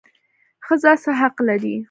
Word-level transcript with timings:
ښځه 0.65 0.91
څه 1.03 1.11
حق 1.19 1.35
لري؟ 1.47 1.75